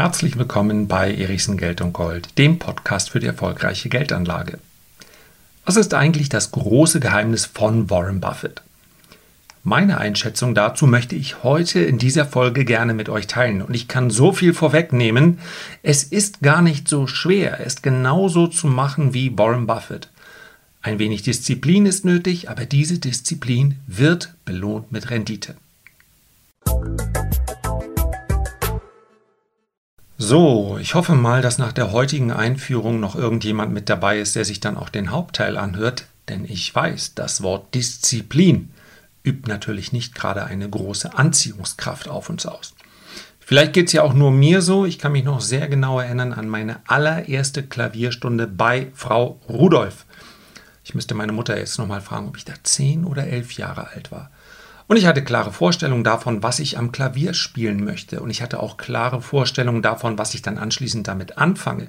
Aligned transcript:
Herzlich 0.00 0.38
willkommen 0.38 0.88
bei 0.88 1.14
Erichsen 1.14 1.58
Geld 1.58 1.82
und 1.82 1.92
Gold, 1.92 2.38
dem 2.38 2.58
Podcast 2.58 3.10
für 3.10 3.20
die 3.20 3.26
erfolgreiche 3.26 3.90
Geldanlage. 3.90 4.58
Was 5.66 5.76
ist 5.76 5.92
eigentlich 5.92 6.30
das 6.30 6.52
große 6.52 7.00
Geheimnis 7.00 7.44
von 7.44 7.90
Warren 7.90 8.18
Buffett? 8.18 8.62
Meine 9.62 9.98
Einschätzung 9.98 10.54
dazu 10.54 10.86
möchte 10.86 11.16
ich 11.16 11.42
heute 11.42 11.80
in 11.80 11.98
dieser 11.98 12.24
Folge 12.24 12.64
gerne 12.64 12.94
mit 12.94 13.10
euch 13.10 13.26
teilen 13.26 13.60
und 13.60 13.74
ich 13.74 13.88
kann 13.88 14.08
so 14.08 14.32
viel 14.32 14.54
vorwegnehmen, 14.54 15.38
es 15.82 16.02
ist 16.02 16.40
gar 16.40 16.62
nicht 16.62 16.88
so 16.88 17.06
schwer, 17.06 17.60
es 17.60 17.82
genauso 17.82 18.46
zu 18.46 18.68
machen 18.68 19.12
wie 19.12 19.36
Warren 19.36 19.66
Buffett. 19.66 20.08
Ein 20.80 20.98
wenig 20.98 21.24
Disziplin 21.24 21.84
ist 21.84 22.06
nötig, 22.06 22.48
aber 22.48 22.64
diese 22.64 22.98
Disziplin 22.98 23.76
wird 23.86 24.32
belohnt 24.46 24.92
mit 24.92 25.10
Rendite. 25.10 25.56
So, 30.22 30.76
ich 30.78 30.94
hoffe 30.94 31.14
mal, 31.14 31.40
dass 31.40 31.56
nach 31.56 31.72
der 31.72 31.92
heutigen 31.92 32.30
Einführung 32.30 33.00
noch 33.00 33.16
irgendjemand 33.16 33.72
mit 33.72 33.88
dabei 33.88 34.18
ist, 34.18 34.36
der 34.36 34.44
sich 34.44 34.60
dann 34.60 34.76
auch 34.76 34.90
den 34.90 35.12
Hauptteil 35.12 35.56
anhört, 35.56 36.04
denn 36.28 36.44
ich 36.44 36.74
weiß, 36.74 37.14
das 37.14 37.42
Wort 37.42 37.74
Disziplin 37.74 38.68
übt 39.24 39.48
natürlich 39.48 39.94
nicht 39.94 40.14
gerade 40.14 40.44
eine 40.44 40.68
große 40.68 41.16
Anziehungskraft 41.16 42.08
auf 42.08 42.28
uns 42.28 42.44
aus. 42.44 42.74
Vielleicht 43.38 43.72
geht 43.72 43.86
es 43.86 43.94
ja 43.94 44.02
auch 44.02 44.12
nur 44.12 44.30
mir 44.30 44.60
so. 44.60 44.84
Ich 44.84 44.98
kann 44.98 45.12
mich 45.12 45.24
noch 45.24 45.40
sehr 45.40 45.68
genau 45.68 45.98
erinnern 45.98 46.34
an 46.34 46.50
meine 46.50 46.80
allererste 46.86 47.62
Klavierstunde 47.62 48.46
bei 48.46 48.88
Frau 48.92 49.40
Rudolf. 49.48 50.04
Ich 50.84 50.94
müsste 50.94 51.14
meine 51.14 51.32
Mutter 51.32 51.56
jetzt 51.56 51.78
nochmal 51.78 52.02
fragen, 52.02 52.28
ob 52.28 52.36
ich 52.36 52.44
da 52.44 52.52
zehn 52.62 53.06
oder 53.06 53.26
elf 53.26 53.52
Jahre 53.52 53.88
alt 53.88 54.12
war. 54.12 54.30
Und 54.90 54.96
ich 54.96 55.06
hatte 55.06 55.22
klare 55.22 55.52
Vorstellungen 55.52 56.02
davon, 56.02 56.42
was 56.42 56.58
ich 56.58 56.76
am 56.76 56.90
Klavier 56.90 57.32
spielen 57.32 57.84
möchte. 57.84 58.18
Und 58.18 58.28
ich 58.28 58.42
hatte 58.42 58.58
auch 58.58 58.76
klare 58.76 59.22
Vorstellungen 59.22 59.82
davon, 59.82 60.18
was 60.18 60.34
ich 60.34 60.42
dann 60.42 60.58
anschließend 60.58 61.06
damit 61.06 61.38
anfange. 61.38 61.86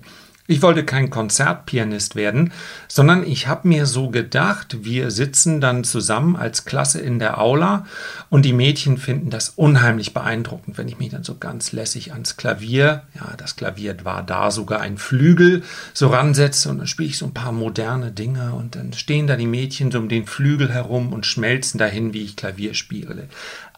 Ich 0.51 0.61
wollte 0.61 0.83
kein 0.83 1.09
Konzertpianist 1.09 2.17
werden, 2.17 2.51
sondern 2.89 3.25
ich 3.25 3.47
habe 3.47 3.69
mir 3.69 3.85
so 3.85 4.09
gedacht, 4.09 4.83
wir 4.83 5.09
sitzen 5.09 5.61
dann 5.61 5.85
zusammen 5.85 6.35
als 6.35 6.65
Klasse 6.65 6.99
in 6.99 7.19
der 7.19 7.39
Aula 7.39 7.85
und 8.29 8.43
die 8.43 8.51
Mädchen 8.51 8.97
finden 8.97 9.29
das 9.29 9.47
unheimlich 9.47 10.13
beeindruckend, 10.13 10.77
wenn 10.77 10.89
ich 10.89 10.99
mich 10.99 11.07
dann 11.07 11.23
so 11.23 11.37
ganz 11.37 11.71
lässig 11.71 12.11
ans 12.11 12.35
Klavier, 12.35 13.03
ja, 13.15 13.33
das 13.37 13.55
Klavier 13.55 13.95
war 14.03 14.23
da 14.23 14.51
sogar 14.51 14.81
ein 14.81 14.97
Flügel, 14.97 15.63
so 15.93 16.09
ransetze 16.09 16.69
und 16.69 16.79
dann 16.79 16.87
spiele 16.87 17.07
ich 17.07 17.17
so 17.17 17.27
ein 17.27 17.33
paar 17.33 17.53
moderne 17.53 18.11
Dinge 18.11 18.53
und 18.53 18.75
dann 18.75 18.91
stehen 18.91 19.27
da 19.27 19.37
die 19.37 19.47
Mädchen 19.47 19.89
so 19.89 19.99
um 19.99 20.09
den 20.09 20.27
Flügel 20.27 20.69
herum 20.73 21.13
und 21.13 21.25
schmelzen 21.25 21.77
dahin, 21.77 22.13
wie 22.13 22.23
ich 22.23 22.35
Klavier 22.35 22.73
spiele. 22.73 23.29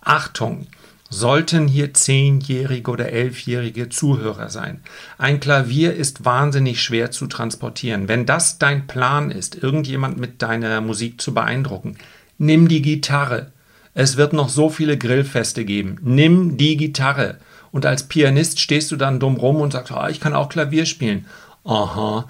Achtung! 0.01 0.65
Sollten 1.13 1.67
hier 1.67 1.93
zehnjährige 1.93 2.89
oder 2.89 3.11
elfjährige 3.11 3.89
Zuhörer 3.89 4.49
sein. 4.49 4.81
Ein 5.17 5.39
Klavier 5.39 5.93
ist 5.93 6.25
wahnsinnig 6.25 6.81
schwer 6.81 7.11
zu 7.11 7.27
transportieren. 7.27 8.07
Wenn 8.07 8.25
das 8.25 8.57
dein 8.57 8.87
Plan 8.87 9.29
ist, 9.29 9.61
irgendjemand 9.61 10.17
mit 10.17 10.41
deiner 10.41 10.81
Musik 10.81 11.21
zu 11.21 11.33
beeindrucken, 11.33 11.97
nimm 12.37 12.67
die 12.67 12.81
Gitarre. 12.81 13.51
Es 13.93 14.17
wird 14.17 14.33
noch 14.33 14.49
so 14.49 14.69
viele 14.69 14.97
Grillfeste 14.97 15.65
geben. 15.65 15.99
Nimm 16.01 16.57
die 16.57 16.77
Gitarre. 16.77 17.37
Und 17.71 17.85
als 17.85 18.03
Pianist 18.03 18.59
stehst 18.59 18.91
du 18.91 18.95
dann 18.95 19.19
dumm 19.19 19.37
rum 19.37 19.57
und 19.57 19.71
sagst, 19.71 19.93
oh, 19.95 20.07
ich 20.07 20.19
kann 20.19 20.33
auch 20.33 20.49
Klavier 20.49 20.85
spielen. 20.85 21.25
Aha. 21.63 22.27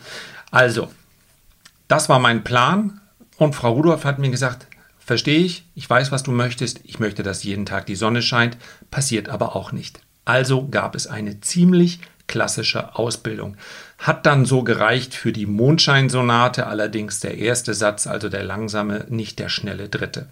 Also, 0.52 0.90
das 1.88 2.10
war 2.10 2.20
mein 2.20 2.44
Plan. 2.44 3.00
Und 3.38 3.56
Frau 3.56 3.74
Rudolph 3.74 4.04
hat 4.04 4.20
mir 4.20 4.30
gesagt, 4.30 4.68
Verstehe 5.06 5.40
ich, 5.40 5.66
ich 5.76 5.90
weiß, 5.90 6.12
was 6.12 6.24
du 6.24 6.32
möchtest, 6.32 6.80
ich 6.84 7.00
möchte, 7.00 7.24
dass 7.24 7.44
jeden 7.44 7.66
Tag 7.66 7.86
die 7.86 7.96
Sonne 7.96 8.22
scheint, 8.22 8.58
passiert 8.90 9.28
aber 9.28 9.56
auch 9.56 9.72
nicht. 9.72 10.00
Also 10.26 10.68
gab 10.70 10.96
es 10.96 11.08
eine 11.08 11.42
ziemlich 11.42 12.00
klassische 12.28 12.96
Ausbildung. 12.96 13.58
Hat 13.98 14.26
dann 14.26 14.46
so 14.46 14.64
gereicht 14.64 15.14
für 15.14 15.34
die 15.34 15.46
Mondscheinsonate, 15.46 16.68
allerdings 16.68 17.20
der 17.20 17.38
erste 17.38 17.74
Satz, 17.74 18.08
also 18.08 18.30
der 18.30 18.44
langsame, 18.44 19.06
nicht 19.10 19.40
der 19.40 19.50
schnelle 19.50 19.90
dritte. 19.90 20.30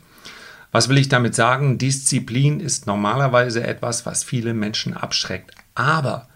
Was 0.72 0.88
will 0.88 0.98
ich 0.98 1.10
damit 1.10 1.36
sagen? 1.36 1.78
Disziplin 1.78 2.62
ist 2.62 2.88
normalerweise 2.88 3.64
etwas, 3.64 4.06
was 4.06 4.24
viele 4.24 4.54
Menschen 4.54 4.96
abschreckt. 4.96 5.54
Aber 5.76 6.30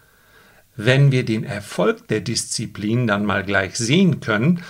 wenn 0.76 1.10
wir 1.10 1.24
den 1.24 1.42
Erfolg 1.42 2.06
der 2.08 2.20
Disziplin 2.20 3.06
dann 3.06 3.24
mal 3.24 3.42
gleich 3.44 3.76
sehen 3.76 4.20
können, 4.20 4.62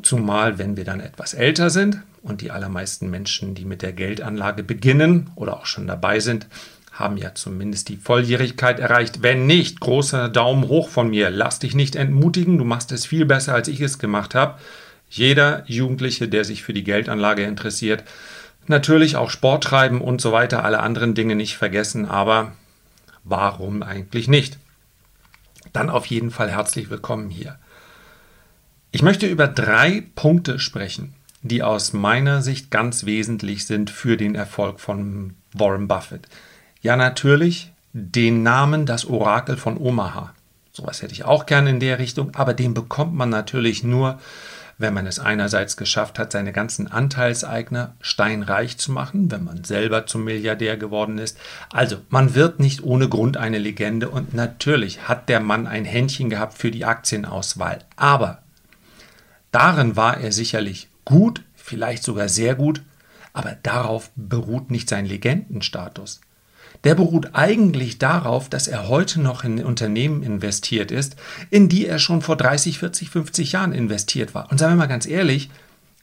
zumal 0.00 0.58
wenn 0.58 0.76
wir 0.76 0.84
dann 0.84 1.00
etwas 1.00 1.34
älter 1.34 1.70
sind, 1.70 2.02
und 2.22 2.40
die 2.40 2.50
allermeisten 2.50 3.10
Menschen, 3.10 3.54
die 3.54 3.64
mit 3.64 3.82
der 3.82 3.92
Geldanlage 3.92 4.62
beginnen 4.62 5.30
oder 5.34 5.56
auch 5.56 5.66
schon 5.66 5.86
dabei 5.86 6.20
sind, 6.20 6.46
haben 6.92 7.16
ja 7.16 7.34
zumindest 7.34 7.88
die 7.88 7.96
Volljährigkeit 7.96 8.78
erreicht. 8.78 9.22
Wenn 9.22 9.46
nicht, 9.46 9.80
großer 9.80 10.28
Daumen 10.28 10.68
hoch 10.68 10.88
von 10.88 11.10
mir. 11.10 11.30
Lass 11.30 11.58
dich 11.58 11.74
nicht 11.74 11.96
entmutigen, 11.96 12.58
du 12.58 12.64
machst 12.64 12.92
es 12.92 13.06
viel 13.06 13.24
besser, 13.24 13.54
als 13.54 13.68
ich 13.68 13.80
es 13.80 13.98
gemacht 13.98 14.34
habe. 14.34 14.58
Jeder 15.08 15.64
Jugendliche, 15.66 16.28
der 16.28 16.44
sich 16.44 16.62
für 16.62 16.72
die 16.72 16.84
Geldanlage 16.84 17.42
interessiert, 17.44 18.04
natürlich 18.66 19.16
auch 19.16 19.30
Sport 19.30 19.64
treiben 19.64 20.00
und 20.00 20.20
so 20.20 20.32
weiter, 20.32 20.64
alle 20.64 20.80
anderen 20.80 21.14
Dinge 21.14 21.34
nicht 21.34 21.56
vergessen, 21.56 22.06
aber 22.06 22.52
warum 23.24 23.82
eigentlich 23.82 24.28
nicht? 24.28 24.58
Dann 25.72 25.90
auf 25.90 26.06
jeden 26.06 26.30
Fall 26.30 26.50
herzlich 26.50 26.88
willkommen 26.90 27.30
hier. 27.30 27.58
Ich 28.94 29.00
möchte 29.00 29.26
über 29.26 29.48
drei 29.48 30.04
Punkte 30.14 30.58
sprechen, 30.58 31.14
die 31.40 31.62
aus 31.62 31.94
meiner 31.94 32.42
Sicht 32.42 32.70
ganz 32.70 33.06
wesentlich 33.06 33.66
sind 33.66 33.88
für 33.88 34.18
den 34.18 34.34
Erfolg 34.34 34.80
von 34.80 35.32
Warren 35.54 35.88
Buffett. 35.88 36.28
Ja, 36.82 36.94
natürlich 36.98 37.72
den 37.94 38.42
Namen 38.42 38.84
das 38.84 39.06
Orakel 39.06 39.56
von 39.56 39.78
Omaha. 39.78 40.34
Sowas 40.72 41.00
hätte 41.00 41.14
ich 41.14 41.24
auch 41.24 41.46
gerne 41.46 41.70
in 41.70 41.80
der 41.80 41.98
Richtung, 41.98 42.34
aber 42.34 42.52
den 42.52 42.74
bekommt 42.74 43.14
man 43.14 43.30
natürlich 43.30 43.82
nur, 43.82 44.18
wenn 44.76 44.92
man 44.92 45.06
es 45.06 45.18
einerseits 45.18 45.78
geschafft 45.78 46.18
hat, 46.18 46.30
seine 46.32 46.52
ganzen 46.52 46.86
Anteilseigner 46.86 47.94
steinreich 48.02 48.76
zu 48.76 48.92
machen, 48.92 49.30
wenn 49.30 49.44
man 49.44 49.64
selber 49.64 50.04
zum 50.04 50.24
Milliardär 50.24 50.76
geworden 50.76 51.16
ist. 51.16 51.38
Also, 51.72 51.96
man 52.10 52.34
wird 52.34 52.60
nicht 52.60 52.82
ohne 52.82 53.08
Grund 53.08 53.38
eine 53.38 53.58
Legende 53.58 54.10
und 54.10 54.34
natürlich 54.34 55.08
hat 55.08 55.30
der 55.30 55.40
Mann 55.40 55.66
ein 55.66 55.86
Händchen 55.86 56.28
gehabt 56.28 56.58
für 56.58 56.70
die 56.70 56.84
Aktienauswahl. 56.84 57.78
Aber 57.96 58.41
darin 59.52 59.96
war 59.96 60.18
er 60.18 60.32
sicherlich 60.32 60.88
Gut, 61.04 61.42
vielleicht 61.54 62.04
sogar 62.04 62.28
sehr 62.28 62.54
gut, 62.54 62.82
aber 63.32 63.56
darauf 63.62 64.10
beruht 64.14 64.70
nicht 64.70 64.88
sein 64.88 65.06
Legendenstatus. 65.06 66.20
Der 66.84 66.94
beruht 66.94 67.30
eigentlich 67.34 67.98
darauf, 67.98 68.48
dass 68.48 68.66
er 68.66 68.88
heute 68.88 69.20
noch 69.20 69.44
in 69.44 69.64
Unternehmen 69.64 70.22
investiert 70.22 70.90
ist, 70.90 71.16
in 71.50 71.68
die 71.68 71.86
er 71.86 71.98
schon 71.98 72.22
vor 72.22 72.36
30, 72.36 72.78
40, 72.78 73.10
50 73.10 73.52
Jahren 73.52 73.72
investiert 73.72 74.34
war. 74.34 74.50
Und 74.50 74.58
sagen 74.58 74.74
wir 74.74 74.78
mal 74.78 74.86
ganz 74.86 75.06
ehrlich, 75.06 75.50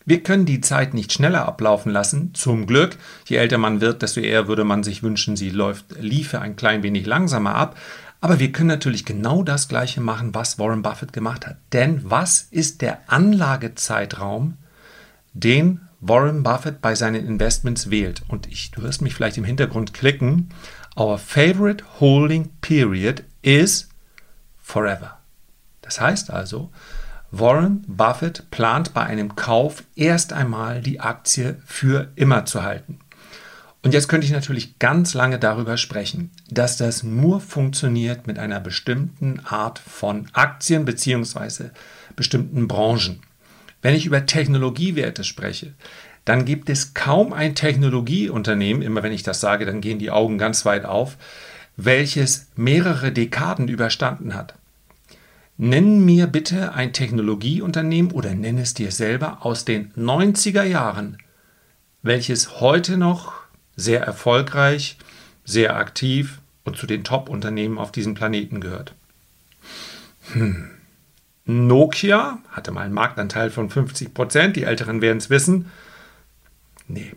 wir 0.06 0.24
können 0.24 0.46
die 0.46 0.62
Zeit 0.62 0.94
nicht 0.94 1.12
schneller 1.12 1.48
ablaufen 1.48 1.92
lassen. 1.92 2.34
Zum 2.34 2.66
Glück, 2.66 2.98
je 3.28 3.38
älter 3.38 3.58
man 3.58 3.82
wird, 3.82 4.02
desto 4.02 4.22
eher 4.22 4.48
würde 4.48 4.64
man 4.64 4.84
sich 4.84 5.04
wünschen, 5.04 5.36
sie 5.36 5.50
läuft, 5.50 5.86
liefe 6.00 6.40
ein 6.40 6.56
klein 6.56 6.82
wenig 6.82 7.06
langsamer 7.06 7.56
ab. 7.56 7.78
Aber 8.22 8.40
wir 8.40 8.52
können 8.52 8.68
natürlich 8.68 9.06
genau 9.06 9.44
das 9.44 9.68
Gleiche 9.68 10.02
machen, 10.02 10.36
was 10.36 10.60
Warren 10.60 10.82
Buffett 10.82 11.14
gemacht 11.14 11.48
hat. 11.48 11.58
Denn 11.72 12.02
was 12.04 12.48
ist 12.52 12.82
der 12.82 13.00
Anlagezeitraum 13.08 14.58
den 15.34 15.82
Warren 16.02 16.44
Buffett 16.44 16.82
bei 16.82 16.96
seinen 16.96 17.26
Investments 17.26 17.90
wählt. 17.90 18.24
Und 18.28 18.48
ich, 18.48 18.72
du 18.72 18.82
wirst 18.82 19.02
mich 19.02 19.14
vielleicht 19.14 19.38
im 19.38 19.44
Hintergrund 19.44 19.94
klicken. 19.94 20.50
Our 20.98 21.18
favorite 21.18 21.84
holding 22.00 22.50
period 22.62 23.24
is 23.42 23.90
forever. 24.58 25.18
Das 25.82 26.00
heißt 26.00 26.32
also, 26.32 26.72
Warren 27.32 27.84
Buffett 27.88 28.50
plant 28.50 28.94
bei 28.94 29.04
einem 29.04 29.36
Kauf 29.36 29.84
erst 29.96 30.34
einmal 30.34 30.82
die 30.82 31.00
Aktie 31.00 31.62
für 31.66 32.12
immer 32.16 32.46
zu 32.46 32.64
halten. 32.64 33.00
Und 33.82 33.94
jetzt 33.94 34.10
könnte 34.10 34.26
ich 34.26 34.34
natürlich 34.34 34.78
ganz 34.80 35.14
lange 35.14 35.40
darüber 35.40 35.78
sprechen, 35.78 36.32
dass 36.50 36.76
das 36.76 37.04
nur 37.04 37.40
funktioniert 37.40 38.28
mit 38.28 38.38
einer 38.38 38.60
bestimmten 38.60 39.40
Art 39.46 39.80
von 39.80 40.28
Aktien 40.34 40.84
bzw. 40.84 41.70
bestimmten 42.16 42.68
Branchen. 42.68 43.22
Wenn 43.82 43.96
ich 43.96 44.06
über 44.06 44.26
Technologiewerte 44.26 45.24
spreche, 45.24 45.74
dann 46.26 46.44
gibt 46.44 46.70
es 46.70 46.94
kaum 46.94 47.32
ein 47.32 47.56
Technologieunternehmen, 47.56 48.82
immer 48.82 49.02
wenn 49.02 49.14
ich 49.14 49.24
das 49.24 49.40
sage, 49.40 49.66
dann 49.66 49.80
gehen 49.80 50.00
die 50.00 50.12
Augen 50.12 50.38
ganz 50.38 50.66
weit 50.66 50.84
auf, 50.84 51.18
welches 51.78 52.50
mehrere 52.56 53.14
Dekaden 53.14 53.70
überstanden 53.70 54.36
hat. 54.36 54.56
Nenn 55.56 56.04
mir 56.04 56.28
bitte 56.28 56.74
ein 56.74 56.92
Technologieunternehmen 56.92 58.12
oder 58.12 58.34
nenn 58.34 58.58
es 58.58 58.74
dir 58.74 58.92
selber 58.92 59.46
aus 59.46 59.64
den 59.64 59.94
90er 59.94 60.64
Jahren, 60.64 61.18
welches 62.02 62.60
heute 62.60 62.98
noch 62.98 63.39
sehr 63.80 64.02
erfolgreich, 64.02 64.98
sehr 65.46 65.76
aktiv 65.76 66.40
und 66.64 66.78
zu 66.78 66.86
den 66.86 67.04
Top-Unternehmen 67.04 67.78
auf 67.78 67.92
diesem 67.92 68.14
Planeten 68.14 68.62
gehört. 68.62 68.94
Hm. 70.34 70.72
Nokia 71.46 72.40
hatte 72.52 72.72
mal 72.72 72.82
einen 72.82 72.94
Marktanteil 72.94 73.50
von 73.50 73.70
50 73.70 74.14
Prozent. 74.14 74.56
Die 74.56 74.64
Älteren 74.64 75.02
werden 75.02 75.18
es 75.18 75.32
wissen. 75.32 75.72
Nee, 76.88 77.14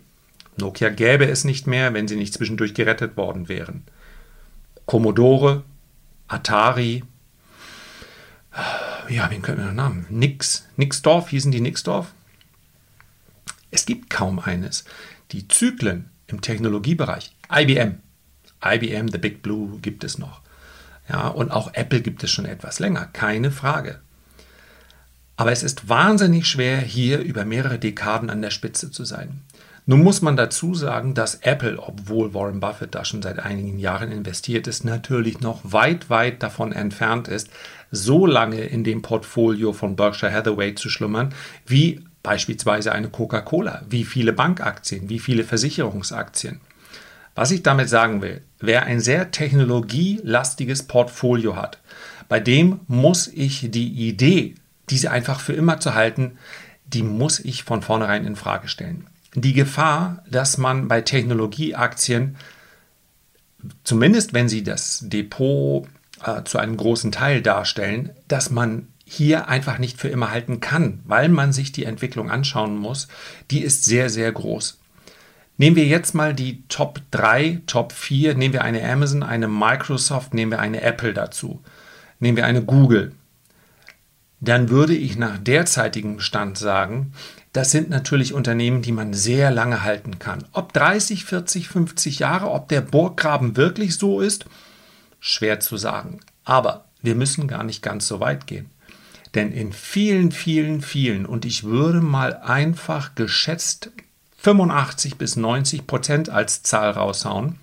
Nokia 0.57 0.89
gäbe 0.89 1.29
es 1.29 1.45
nicht 1.45 1.67
mehr, 1.67 1.93
wenn 1.93 2.09
sie 2.09 2.17
nicht 2.17 2.33
zwischendurch 2.33 2.73
gerettet 2.73 3.17
worden 3.17 3.49
wären. 3.49 3.83
Commodore, 4.87 5.65
Atari, 6.29 7.03
ja, 9.09 9.31
wen 9.31 9.43
können 9.43 9.59
wir 9.59 9.67
noch 9.67 9.75
Namen? 9.75 10.07
Nix, 10.09 10.67
Nixdorf, 10.77 11.31
hießen 11.31 11.53
die 11.53 11.61
Nixdorf? 11.61 12.13
Es 13.71 13.87
gibt 13.87 14.11
kaum 14.11 14.39
eines. 14.39 14.85
Die 15.33 15.49
Zyklen 15.49 16.11
im 16.33 16.41
Technologiebereich, 16.41 17.37
IBM, 17.53 18.01
IBM, 18.65 19.09
The 19.09 19.19
Big 19.19 19.43
Blue 19.43 19.79
gibt 19.81 20.05
es 20.05 20.19
noch. 20.19 20.41
Ja, 21.09 21.29
und 21.29 21.51
auch 21.51 21.75
Apple 21.75 22.01
gibt 22.01 22.23
es 22.25 22.31
schon 22.31 22.47
etwas 22.47 22.79
länger, 22.79 23.07
keine 23.13 23.51
Frage. 23.51 24.01
Aber 25.37 25.53
es 25.53 25.63
ist 25.63 25.89
wahnsinnig 25.89 26.47
schwer, 26.47 26.79
hier 26.79 27.19
über 27.19 27.45
mehrere 27.45 27.79
Dekaden 27.79 28.31
an 28.31 28.43
der 28.43 28.51
Spitze 28.51 28.91
zu 28.91 29.05
sein. 29.05 29.41
Nun 29.85 30.05
muss 30.05 30.23
man 30.23 30.37
dazu 30.37 30.77
sagen, 30.77 31.15
dass 31.15 31.37
Apple, 31.43 31.77
obwohl 31.81 32.35
Warren 32.35 32.61
Buffett 32.61 32.95
da 32.95 33.05
schon 33.05 33.21
seit 33.21 33.41
einigen 33.41 33.81
Jahren 33.81 34.13
investiert 34.13 34.69
ist, 34.69 34.85
natürlich 34.85 35.41
noch 35.41 35.61
weit, 35.65 36.09
weit 36.09 36.43
davon 36.43 36.71
entfernt 36.71 37.27
ist, 37.27 37.51
so 37.91 38.25
lange 38.25 38.61
in 38.61 38.85
dem 38.85 39.03
Portfolio 39.03 39.73
von 39.73 39.97
Berkshire 39.97 40.33
Hathaway 40.33 40.77
zu 40.77 40.89
schlummern, 40.89 41.35
wie 41.67 42.05
beispielsweise 42.23 42.93
eine 42.93 43.09
Coca-Cola, 43.09 43.83
wie 43.89 44.05
viele 44.05 44.33
Bankaktien, 44.33 45.09
wie 45.09 45.19
viele 45.19 45.45
Versicherungsaktien. 45.45 46.61
Was 47.35 47.51
ich 47.51 47.63
damit 47.63 47.89
sagen 47.89 48.21
will, 48.23 48.43
wer 48.61 48.85
ein 48.85 49.01
sehr 49.01 49.31
technologielastiges 49.31 50.85
Portfolio 50.85 51.57
hat, 51.57 51.79
bei 52.29 52.41
dem 52.41 52.81
muss 52.87 53.27
ich 53.29 53.71
die 53.71 54.09
Idee, 54.09 54.55
diese 54.91 55.11
einfach 55.11 55.41
für 55.41 55.55
immer 55.55 55.81
zu 55.81 55.95
halten, 55.95 56.39
die 56.85 57.03
muss 57.03 57.41
ich 57.41 57.65
von 57.65 57.83
vornherein 57.83 58.27
in 58.27 58.37
Frage 58.37 58.69
stellen 58.69 59.07
die 59.35 59.53
Gefahr, 59.53 60.23
dass 60.31 60.59
man 60.59 60.89
bei 60.89 61.01
Technologieaktien, 61.01 62.37
zumindest 63.85 64.35
wenn 64.35 64.49
sie 64.49 64.63
das 64.63 65.01
Depot 65.03 65.87
äh, 66.25 66.43
zu 66.45 66.59
einem 66.59 66.77
großen 66.77 67.13
Teil 67.13 67.41
darstellen, 67.41 68.11
dass 68.29 68.51
man 68.51 68.89
hier 69.13 69.49
einfach 69.49 69.79
nicht 69.79 70.01
für 70.01 70.09
immer 70.09 70.31
halten 70.31 70.61
kann, 70.61 71.01
weil 71.05 71.29
man 71.29 71.53
sich 71.53 71.71
die 71.71 71.85
Entwicklung 71.85 72.31
anschauen 72.31 72.79
muss, 72.79 73.09
die 73.51 73.61
ist 73.63 73.85
sehr, 73.85 74.09
sehr 74.09 74.33
groß. 74.33 74.79
Nehmen 75.59 75.77
wir 75.77 75.85
jetzt 75.85 76.15
mal 76.15 76.35
die 76.35 76.65
Top 76.69 77.01
3, 77.11 77.61
Top 77.67 77.93
4, 77.93 78.35
nehmen 78.35 78.55
wir 78.55 78.65
eine 78.65 78.83
Amazon, 78.89 79.23
eine 79.23 79.49
Microsoft, 79.49 80.33
nehmen 80.33 80.51
wir 80.51 80.61
eine 80.61 80.81
Apple 80.81 81.13
dazu, 81.13 81.63
nehmen 82.21 82.39
wir 82.39 82.47
eine 82.47 82.63
Google. 82.63 83.13
Dann 84.41 84.71
würde 84.71 84.95
ich 84.95 85.19
nach 85.19 85.37
derzeitigem 85.37 86.19
Stand 86.19 86.57
sagen, 86.57 87.13
das 87.53 87.71
sind 87.71 87.91
natürlich 87.91 88.33
Unternehmen, 88.33 88.81
die 88.81 88.93
man 88.93 89.13
sehr 89.13 89.51
lange 89.51 89.83
halten 89.83 90.19
kann. 90.19 90.45
Ob 90.53 90.73
30, 90.73 91.27
40, 91.27 91.69
50 91.69 92.19
Jahre, 92.21 92.51
ob 92.51 92.69
der 92.69 92.81
Burggraben 92.81 93.59
wirklich 93.59 93.99
so 93.99 94.21
ist, 94.21 94.47
schwer 95.21 95.61
zu 95.61 95.77
sagen. 95.77 96.21
Aber 96.45 96.87
wir 97.03 97.15
müssen 97.15 97.47
gar 97.47 97.63
nicht 97.63 97.83
ganz 97.83 98.09
so 98.09 98.21
weit 98.21 98.47
gehen. 98.47 98.71
Denn 99.35 99.53
in 99.53 99.73
vielen, 99.73 100.31
vielen, 100.31 100.83
vielen, 100.83 101.27
und 101.27 101.45
ich 101.45 101.65
würde 101.65 102.01
mal 102.01 102.37
einfach 102.37 103.15
geschätzt 103.15 103.91
85 104.39 105.17
bis 105.17 105.37
90 105.37 105.87
Prozent 105.87 106.29
als 106.29 106.63
Zahl 106.63 106.91
raushauen, 106.91 107.59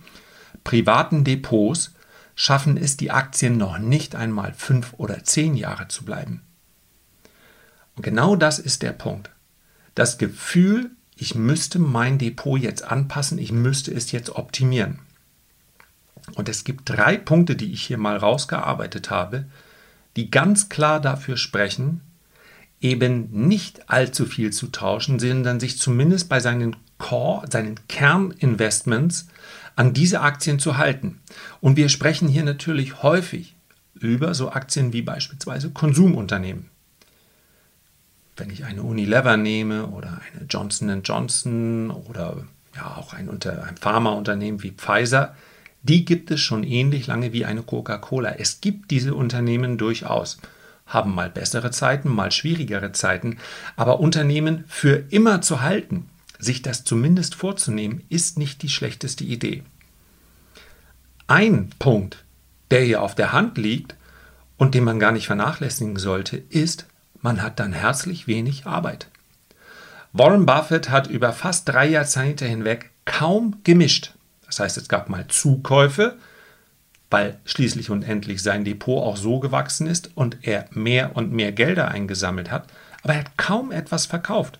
privaten 0.63 1.23
Depots 1.23 1.93
schaffen 2.35 2.77
es 2.77 2.97
die 2.97 3.11
Aktien 3.11 3.57
noch 3.57 3.77
nicht 3.77 4.15
einmal 4.15 4.53
fünf 4.53 4.93
oder 4.97 5.23
zehn 5.23 5.55
Jahre 5.55 5.89
zu 5.89 6.05
bleiben. 6.05 6.41
Und 7.95 8.03
genau 8.03 8.35
das 8.35 8.59
ist 8.59 8.81
der 8.81 8.93
Punkt 8.93 9.29
das 9.99 10.17
Gefühl, 10.17 10.91
ich 11.17 11.35
müsste 11.35 11.77
mein 11.77 12.17
Depot 12.17 12.57
jetzt 12.57 12.83
anpassen, 12.83 13.37
ich 13.37 13.51
müsste 13.51 13.93
es 13.93 14.13
jetzt 14.13 14.29
optimieren. 14.29 14.99
Und 16.35 16.47
es 16.47 16.63
gibt 16.63 16.89
drei 16.89 17.17
Punkte, 17.17 17.57
die 17.57 17.73
ich 17.73 17.83
hier 17.83 17.97
mal 17.97 18.15
rausgearbeitet 18.15 19.09
habe, 19.09 19.45
die 20.15 20.31
ganz 20.31 20.69
klar 20.69 20.99
dafür 20.99 21.37
sprechen, 21.37 22.01
eben 22.81 23.29
nicht 23.47 23.89
allzu 23.89 24.25
viel 24.25 24.51
zu 24.51 24.67
tauschen, 24.67 25.19
sondern 25.19 25.59
sich 25.59 25.77
zumindest 25.77 26.29
bei 26.29 26.39
seinen 26.39 26.75
Core, 26.97 27.45
seinen 27.49 27.79
Kerninvestments 27.87 29.27
an 29.75 29.93
diese 29.93 30.21
Aktien 30.21 30.59
zu 30.59 30.77
halten. 30.77 31.19
Und 31.61 31.77
wir 31.77 31.89
sprechen 31.89 32.27
hier 32.27 32.43
natürlich 32.43 33.03
häufig 33.03 33.55
über 33.99 34.33
so 34.33 34.51
Aktien 34.51 34.93
wie 34.93 35.01
beispielsweise 35.01 35.71
Konsumunternehmen 35.71 36.69
wenn 38.39 38.49
ich 38.49 38.65
eine 38.65 38.83
Unilever 38.83 39.37
nehme 39.37 39.87
oder 39.87 40.19
eine 40.33 40.45
Johnson 40.45 41.01
Johnson 41.03 41.91
oder 41.91 42.37
ja 42.75 42.95
auch 42.95 43.13
ein, 43.13 43.29
Unter 43.29 43.63
ein 43.63 43.77
Pharmaunternehmen 43.77 44.63
wie 44.63 44.71
Pfizer, 44.71 45.35
die 45.83 46.05
gibt 46.05 46.31
es 46.31 46.41
schon 46.41 46.63
ähnlich 46.63 47.07
lange 47.07 47.33
wie 47.33 47.45
eine 47.45 47.63
Coca-Cola. 47.63 48.35
Es 48.37 48.61
gibt 48.61 48.91
diese 48.91 49.15
Unternehmen 49.15 49.77
durchaus, 49.77 50.37
haben 50.85 51.13
mal 51.13 51.29
bessere 51.29 51.71
Zeiten, 51.71 52.09
mal 52.09 52.31
schwierigere 52.31 52.91
Zeiten, 52.91 53.37
aber 53.75 53.99
Unternehmen 53.99 54.65
für 54.67 55.05
immer 55.09 55.41
zu 55.41 55.61
halten, 55.61 56.09
sich 56.39 56.61
das 56.61 56.83
zumindest 56.83 57.35
vorzunehmen, 57.35 58.03
ist 58.09 58.37
nicht 58.37 58.61
die 58.61 58.69
schlechteste 58.69 59.23
Idee. 59.23 59.63
Ein 61.27 61.69
Punkt, 61.79 62.23
der 62.71 62.81
hier 62.81 63.03
auf 63.03 63.13
der 63.13 63.33
Hand 63.33 63.57
liegt 63.57 63.95
und 64.57 64.73
den 64.73 64.83
man 64.83 64.99
gar 64.99 65.11
nicht 65.11 65.27
vernachlässigen 65.27 65.97
sollte, 65.97 66.37
ist, 66.37 66.87
man 67.21 67.41
hat 67.41 67.59
dann 67.59 67.73
herzlich 67.73 68.27
wenig 68.27 68.65
Arbeit. 68.65 69.09
Warren 70.11 70.45
Buffett 70.45 70.89
hat 70.89 71.07
über 71.07 71.33
fast 71.33 71.69
drei 71.69 71.87
Jahrzehnte 71.87 72.45
hinweg 72.45 72.89
kaum 73.05 73.57
gemischt. 73.63 74.13
Das 74.49 74.59
heißt, 74.59 74.77
es 74.77 74.89
gab 74.89 75.09
mal 75.09 75.27
Zukäufe, 75.27 76.17
weil 77.11 77.39
schließlich 77.45 77.91
und 77.91 78.03
endlich 78.03 78.41
sein 78.41 78.65
Depot 78.65 79.03
auch 79.03 79.15
so 79.15 79.39
gewachsen 79.39 79.87
ist 79.87 80.11
und 80.15 80.37
er 80.41 80.65
mehr 80.71 81.15
und 81.15 81.31
mehr 81.31 81.51
Gelder 81.51 81.89
eingesammelt 81.89 82.49
hat, 82.49 82.67
aber 83.03 83.13
er 83.13 83.19
hat 83.19 83.37
kaum 83.37 83.71
etwas 83.71 84.07
verkauft. 84.07 84.59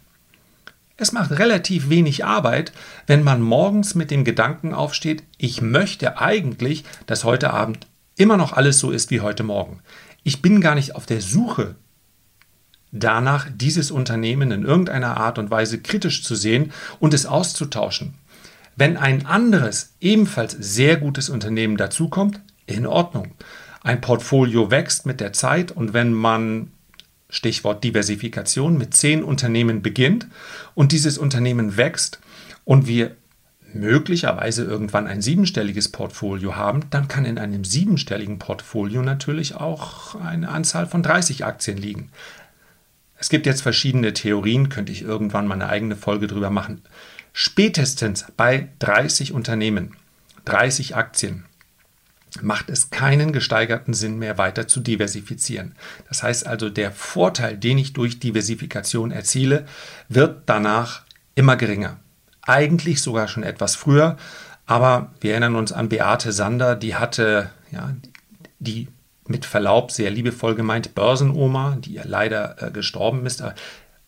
Es 0.95 1.11
macht 1.11 1.31
relativ 1.31 1.89
wenig 1.89 2.25
Arbeit, 2.25 2.71
wenn 3.07 3.23
man 3.23 3.41
morgens 3.41 3.95
mit 3.95 4.11
dem 4.11 4.23
Gedanken 4.23 4.73
aufsteht, 4.73 5.23
ich 5.37 5.61
möchte 5.61 6.19
eigentlich, 6.19 6.83
dass 7.07 7.23
heute 7.23 7.51
Abend 7.51 7.87
immer 8.15 8.37
noch 8.37 8.53
alles 8.53 8.79
so 8.79 8.91
ist 8.91 9.09
wie 9.09 9.21
heute 9.21 9.43
Morgen. 9.43 9.79
Ich 10.23 10.41
bin 10.41 10.61
gar 10.61 10.75
nicht 10.75 10.95
auf 10.95 11.05
der 11.05 11.21
Suche 11.21 11.75
danach, 12.91 13.47
dieses 13.53 13.91
Unternehmen 13.91 14.51
in 14.51 14.65
irgendeiner 14.65 15.17
Art 15.17 15.37
und 15.37 15.51
Weise 15.51 15.79
kritisch 15.81 16.23
zu 16.23 16.35
sehen 16.35 16.71
und 16.99 17.13
es 17.13 17.25
auszutauschen. 17.25 18.15
Wenn 18.75 18.97
ein 18.97 19.25
anderes, 19.25 19.93
ebenfalls 19.99 20.51
sehr 20.51 20.97
gutes 20.97 21.29
Unternehmen 21.29 21.77
dazukommt, 21.77 22.39
in 22.65 22.85
Ordnung. 22.85 23.33
Ein 23.81 24.01
Portfolio 24.01 24.71
wächst 24.71 25.05
mit 25.05 25.19
der 25.19 25.33
Zeit 25.33 25.71
und 25.71 25.93
wenn 25.93 26.13
man, 26.13 26.71
Stichwort 27.29 27.83
Diversifikation, 27.83 28.77
mit 28.77 28.93
zehn 28.93 29.23
Unternehmen 29.23 29.81
beginnt 29.81 30.27
und 30.75 30.91
dieses 30.91 31.17
Unternehmen 31.17 31.77
wächst 31.77 32.19
und 32.65 32.87
wir 32.87 33.15
möglicherweise 33.73 34.63
irgendwann 34.63 35.07
ein 35.07 35.21
siebenstelliges 35.21 35.89
Portfolio 35.89 36.55
haben, 36.55 36.89
dann 36.89 37.07
kann 37.07 37.25
in 37.25 37.37
einem 37.37 37.63
siebenstelligen 37.63 38.39
Portfolio 38.39 39.01
natürlich 39.01 39.55
auch 39.55 40.15
eine 40.15 40.49
Anzahl 40.49 40.87
von 40.87 41.03
30 41.03 41.45
Aktien 41.45 41.77
liegen. 41.77 42.09
Es 43.17 43.29
gibt 43.29 43.45
jetzt 43.45 43.61
verschiedene 43.61 44.13
Theorien, 44.13 44.69
könnte 44.69 44.91
ich 44.91 45.01
irgendwann 45.01 45.45
mal 45.45 45.55
eine 45.55 45.69
eigene 45.69 45.95
Folge 45.95 46.27
drüber 46.27 46.49
machen. 46.49 46.81
Spätestens 47.41 48.25
bei 48.35 48.67
30 48.79 49.31
Unternehmen, 49.31 49.95
30 50.43 50.97
Aktien, 50.97 51.45
macht 52.41 52.69
es 52.69 52.89
keinen 52.89 53.31
gesteigerten 53.31 53.93
Sinn 53.93 54.19
mehr 54.19 54.37
weiter 54.37 54.67
zu 54.67 54.81
diversifizieren. 54.81 55.73
Das 56.09 56.21
heißt 56.21 56.45
also, 56.45 56.69
der 56.69 56.91
Vorteil, 56.91 57.55
den 57.57 57.77
ich 57.77 57.93
durch 57.93 58.19
Diversifikation 58.19 59.11
erziele, 59.11 59.65
wird 60.09 60.41
danach 60.47 61.03
immer 61.33 61.55
geringer. 61.55 62.01
Eigentlich 62.41 63.01
sogar 63.01 63.29
schon 63.29 63.43
etwas 63.43 63.77
früher, 63.77 64.17
aber 64.65 65.13
wir 65.21 65.31
erinnern 65.31 65.55
uns 65.55 65.71
an 65.71 65.87
Beate 65.87 66.33
Sander, 66.33 66.75
die 66.75 66.95
hatte 66.95 67.51
ja, 67.71 67.95
die 68.59 68.89
mit 69.27 69.45
Verlaub 69.45 69.91
sehr 69.91 70.11
liebevoll 70.11 70.55
gemeint 70.55 70.93
Börsenoma, 70.93 71.77
die 71.79 71.93
ja 71.93 72.03
leider 72.03 72.61
äh, 72.61 72.69
gestorben 72.69 73.25
ist. 73.25 73.41
Aber 73.41 73.55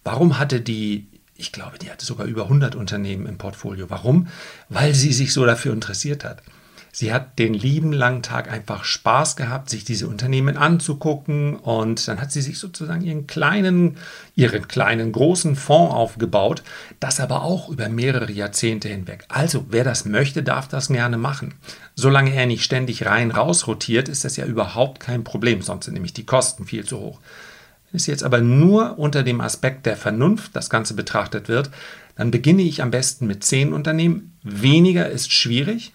warum 0.04 0.38
hatte 0.38 0.60
die, 0.60 1.08
ich 1.42 1.52
glaube, 1.52 1.80
die 1.80 1.90
hatte 1.90 2.06
sogar 2.06 2.28
über 2.28 2.44
100 2.44 2.76
Unternehmen 2.76 3.26
im 3.26 3.40
Portfolio. 3.40 3.90
Warum? 3.90 4.28
Weil 4.70 4.94
sie 4.94 5.12
sich 5.12 5.34
so 5.34 5.44
dafür 5.44 5.74
interessiert 5.74 6.24
hat. 6.24 6.44
Sie 6.94 7.14
hat 7.14 7.40
den 7.40 7.54
lieben 7.54 7.94
langen 7.94 8.22
Tag 8.22 8.52
einfach 8.52 8.84
Spaß 8.84 9.38
gehabt, 9.38 9.70
sich 9.70 9.86
diese 9.86 10.08
Unternehmen 10.08 10.58
anzugucken 10.58 11.56
und 11.56 12.06
dann 12.08 12.20
hat 12.20 12.34
sie 12.34 12.42
sich 12.42 12.60
sozusagen 12.60 13.02
ihren 13.02 13.28
kleinen, 13.28 13.98
ihren 14.36 14.68
kleinen 14.68 15.14
großen 15.14 15.56
Fonds 15.56 15.96
aufgebaut, 15.96 16.64
das 17.00 17.22
aber 17.22 17.44
auch 17.44 17.70
über 17.70 17.88
mehrere 17.88 18.32
Jahrzehnte 18.32 18.90
hinweg. 18.90 19.24
Also, 19.30 19.66
wer 19.70 19.86
das 19.86 20.04
möchte, 20.06 20.44
darf 20.44 20.68
das 20.68 20.90
gerne 20.90 21.18
machen. 21.18 21.54
Solange 21.96 22.36
er 22.36 22.46
nicht 22.46 22.64
ständig 22.64 23.06
rein 23.06 23.32
raus 23.32 23.68
rotiert, 23.68 24.10
ist 24.10 24.26
das 24.26 24.36
ja 24.36 24.46
überhaupt 24.46 25.00
kein 25.00 25.24
Problem, 25.24 25.62
sonst 25.62 25.86
sind 25.86 25.94
nämlich 25.94 26.14
die 26.14 26.26
Kosten 26.26 26.66
viel 26.66 26.86
zu 26.86 27.00
hoch. 27.00 27.20
Es 27.94 28.08
jetzt 28.08 28.24
aber 28.24 28.42
nur 28.42 28.98
unter 29.00 29.24
dem 29.24 29.42
Aspekt 29.42 29.86
der 29.86 29.98
Vernunft 29.98 30.56
das 30.56 30.70
Ganze 30.70 30.94
betrachtet 30.94 31.50
wird, 31.50 31.70
dann 32.16 32.32
beginne 32.32 32.62
ich 32.62 32.82
am 32.82 32.92
besten 32.92 33.28
mit 33.28 33.44
zehn 33.44 33.74
Unternehmen. 33.74 34.38
Weniger 34.44 35.10
ist 35.10 35.32
schwierig, 35.32 35.94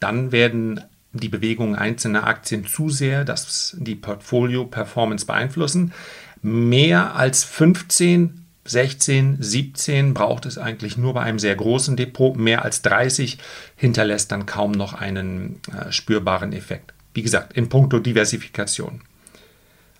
dann 0.00 0.32
werden 0.32 0.80
die 1.12 1.28
Bewegungen 1.28 1.74
einzelner 1.74 2.26
Aktien 2.26 2.66
zu 2.66 2.88
sehr, 2.88 3.24
dass 3.24 3.76
die 3.78 3.94
Portfolio-Performance 3.94 5.26
beeinflussen. 5.26 5.92
Mehr 6.40 7.14
als 7.14 7.44
15, 7.44 8.44
16, 8.64 9.36
17 9.40 10.14
braucht 10.14 10.46
es 10.46 10.56
eigentlich 10.56 10.96
nur 10.96 11.14
bei 11.14 11.22
einem 11.22 11.38
sehr 11.38 11.54
großen 11.54 11.96
Depot. 11.96 12.36
Mehr 12.36 12.64
als 12.64 12.82
30 12.82 13.38
hinterlässt 13.76 14.32
dann 14.32 14.46
kaum 14.46 14.72
noch 14.72 14.94
einen 14.94 15.60
äh, 15.68 15.92
spürbaren 15.92 16.52
Effekt. 16.52 16.94
Wie 17.14 17.22
gesagt, 17.22 17.52
in 17.52 17.68
puncto 17.68 17.98
Diversifikation. 17.98 19.02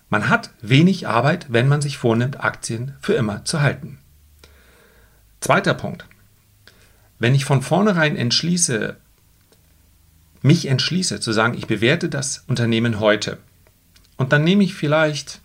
Man 0.09 0.29
hat 0.29 0.51
wenig 0.61 1.07
Arbeit, 1.07 1.47
wenn 1.49 1.67
man 1.67 1.81
sich 1.81 1.97
vornimmt, 1.97 2.43
Aktien 2.43 2.93
für 3.01 3.13
immer 3.13 3.45
zu 3.45 3.61
halten. 3.61 3.99
Zweiter 5.41 5.73
Punkt. 5.73 6.05
Wenn 7.19 7.35
ich 7.35 7.45
von 7.45 7.61
vornherein 7.61 8.15
entschließe, 8.15 8.97
mich 10.41 10.67
entschließe 10.67 11.19
zu 11.19 11.31
sagen, 11.31 11.53
ich 11.53 11.67
bewerte 11.67 12.09
das 12.09 12.43
Unternehmen 12.47 12.99
heute 12.99 13.39
und 14.17 14.33
dann 14.33 14.43
nehme 14.43 14.63
ich 14.63 14.73
vielleicht 14.73 15.41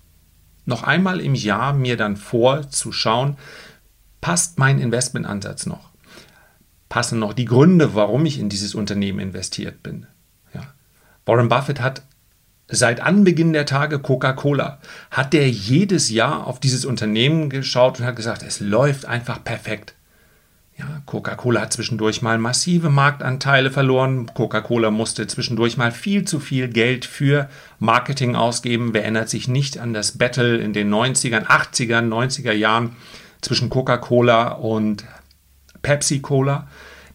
noch 0.66 0.82
einmal 0.82 1.20
im 1.20 1.34
Jahr 1.34 1.72
mir 1.72 1.96
dann 1.96 2.16
vor 2.16 2.68
zu 2.68 2.92
schauen, 2.92 3.38
passt 4.20 4.58
mein 4.58 4.78
Investmentansatz 4.78 5.66
noch? 5.66 5.90
Passen 6.88 7.18
noch 7.18 7.32
die 7.32 7.44
Gründe, 7.44 7.94
warum 7.94 8.26
ich 8.26 8.38
in 8.38 8.48
dieses 8.48 8.74
Unternehmen 8.74 9.18
investiert 9.18 9.82
bin? 9.82 10.06
Ja. 10.54 10.62
Warren 11.26 11.48
Buffett 11.48 11.80
hat 11.80 12.02
seit 12.68 13.00
Anbeginn 13.00 13.52
der 13.52 13.66
Tage 13.66 13.98
Coca-Cola, 13.98 14.78
hat 15.10 15.32
der 15.32 15.48
jedes 15.48 16.10
Jahr 16.10 16.46
auf 16.46 16.60
dieses 16.60 16.84
Unternehmen 16.84 17.50
geschaut 17.50 17.98
und 17.98 18.06
hat 18.06 18.16
gesagt, 18.16 18.42
es 18.42 18.60
läuft 18.60 19.06
einfach 19.06 19.42
perfekt. 19.42 19.94
Ja, 20.78 21.02
Coca-Cola 21.06 21.62
hat 21.62 21.72
zwischendurch 21.72 22.22
mal 22.22 22.38
massive 22.38 22.88
Marktanteile 22.88 23.72
verloren. 23.72 24.30
Coca-Cola 24.32 24.92
musste 24.92 25.26
zwischendurch 25.26 25.76
mal 25.76 25.90
viel 25.90 26.24
zu 26.24 26.38
viel 26.38 26.68
Geld 26.68 27.04
für 27.04 27.48
Marketing 27.80 28.36
ausgeben. 28.36 28.94
Wer 28.94 29.02
erinnert 29.02 29.28
sich 29.28 29.48
nicht 29.48 29.78
an 29.78 29.92
das 29.92 30.18
Battle 30.18 30.58
in 30.58 30.72
den 30.72 30.88
90ern, 30.94 31.46
80ern, 31.46 32.08
90er 32.08 32.52
Jahren 32.52 32.94
zwischen 33.40 33.70
Coca-Cola 33.70 34.52
und 34.52 35.04
Pepsi-Cola? 35.82 36.68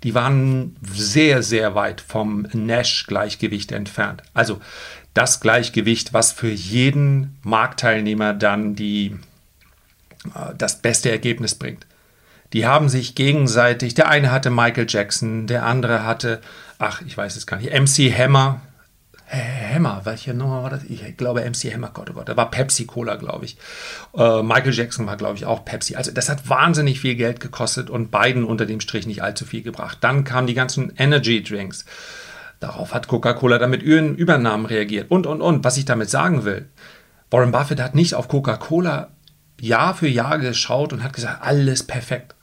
Die 0.04 0.14
waren 0.14 0.76
sehr, 0.82 1.42
sehr 1.42 1.74
weit 1.74 2.02
vom 2.02 2.46
Nash-Gleichgewicht 2.52 3.72
entfernt. 3.72 4.24
Also 4.34 4.60
das 5.14 5.40
Gleichgewicht, 5.40 6.14
was 6.14 6.32
für 6.32 6.50
jeden 6.50 7.38
Marktteilnehmer 7.44 8.34
dann 8.34 8.76
die, 8.76 9.16
äh, 10.36 10.56
das 10.58 10.82
beste 10.82 11.12
Ergebnis 11.12 11.56
bringt. 11.56 11.86
Die 12.54 12.68
haben 12.68 12.88
sich 12.88 13.16
gegenseitig, 13.16 13.96
der 13.96 14.10
eine 14.10 14.32
hatte 14.32 14.50
Michael 14.52 14.86
Jackson, 14.88 15.48
der 15.48 15.66
andere 15.66 16.06
hatte, 16.06 16.40
ach, 16.78 17.02
ich 17.02 17.18
weiß 17.18 17.36
es 17.36 17.48
gar 17.48 17.58
nicht, 17.58 17.74
MC 17.74 18.12
Hammer. 18.16 18.62
Hammer, 19.28 20.02
welche 20.04 20.36
Nummer 20.36 20.62
war 20.62 20.70
das? 20.70 20.84
Ich 20.84 21.18
glaube 21.18 21.42
MC 21.42 21.74
Hammer, 21.74 21.90
Gott, 21.92 22.12
oh 22.12 22.14
Gott, 22.14 22.30
da 22.30 22.38
war 22.38 22.52
Pepsi 22.52 22.86
Cola, 22.86 23.16
glaube 23.16 23.46
ich. 23.46 23.58
Äh, 24.16 24.44
Michael 24.44 24.74
Jackson 24.74 25.08
war, 25.08 25.18
glaube 25.18 25.38
ich, 25.38 25.46
auch 25.46 25.66
Pepsi. 25.66 25.96
Also 25.96 26.12
das 26.12 26.30
hat 26.30 26.48
wahnsinnig 26.48 27.00
viel 27.00 27.16
Geld 27.16 27.40
gekostet 27.40 27.90
und 27.90 28.12
beiden 28.12 28.44
unter 28.44 28.68
dem 28.68 28.80
Strich 28.80 29.08
nicht 29.08 29.24
allzu 29.24 29.46
viel 29.46 29.64
gebracht. 29.64 29.98
Dann 30.02 30.24
kamen 30.24 30.46
die 30.46 30.54
ganzen 30.54 30.94
Energy 30.98 31.42
Drinks. 31.42 31.86
Darauf 32.64 32.94
hat 32.94 33.10
Coca-Cola 33.10 33.58
damit 33.58 33.84
Übernahmen 33.84 34.66
reagiert 34.66 35.12
und, 35.12 35.28
und, 35.28 35.42
und. 35.42 35.66
Was 35.66 35.76
ich 35.76 35.84
damit 35.84 36.10
sagen 36.10 36.46
will, 36.46 36.70
Warren 37.30 37.52
Buffett 37.52 37.82
hat 37.82 37.94
nicht 37.94 38.16
auf 38.16 38.30
Coca-Cola 38.30 39.10
Jahr 39.60 39.94
für 39.94 40.08
Jahr 40.08 40.40
geschaut 40.40 40.94
und 40.94 41.04
hat 41.04 41.12
gesagt, 41.12 41.44
alles 41.44 41.84
perfekt. 41.84 42.36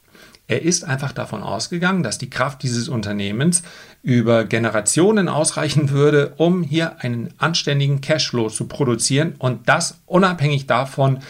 Er 0.47 0.61
ist 0.61 0.85
einfach 0.85 1.13
davon 1.13 1.43
ausgegangen, 1.43 2.03
dass 2.03 2.19
die 2.19 2.29
Kraft 2.29 2.63
dieses 2.63 2.91
Unternehmens 2.91 3.63
über 4.03 4.45
Generationen 4.45 5.31
ausreichen 5.31 5.89
würde, 5.89 6.35
um 6.37 6.63
hier 6.63 7.01
einen 7.01 7.33
anständigen 7.39 8.03
Cashflow 8.03 8.51
zu 8.51 8.69
produzieren 8.69 9.37
und 9.39 9.71
das 9.71 10.03
unabhängig 10.05 10.67
davon, 10.67 11.21